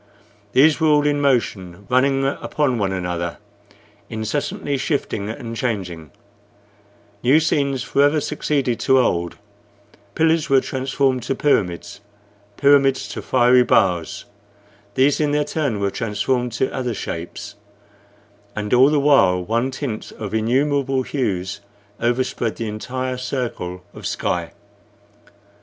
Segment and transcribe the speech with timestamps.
[0.53, 3.37] These were all in motion, running upon one another,
[4.09, 6.09] incessantly shifting and changing;
[7.21, 9.35] new scenes forever succeeded to old;
[10.15, 12.01] pillars were transformed to pyramids,
[12.57, 14.25] pyramids to fiery bars;
[14.95, 17.53] these in their turn were transformed to other shapes,
[18.55, 21.61] and all the while one tint of innumerable hues
[21.99, 24.51] overspread the entire circle of the sky.